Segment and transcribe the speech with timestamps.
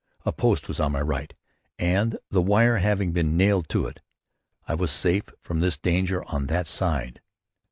[0.25, 1.31] A post was at my right,
[1.77, 4.01] and, the wire having been nailed to it,
[4.67, 7.21] I was safe from this danger on that side.